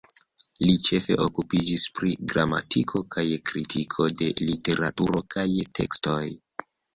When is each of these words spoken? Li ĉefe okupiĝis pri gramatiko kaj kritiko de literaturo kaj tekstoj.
Li 0.67 0.75
ĉefe 0.85 1.17
okupiĝis 1.25 1.83
pri 1.99 2.13
gramatiko 2.33 3.01
kaj 3.17 3.25
kritiko 3.51 4.09
de 4.23 4.31
literaturo 4.47 5.23
kaj 5.37 5.47
tekstoj. 5.83 6.19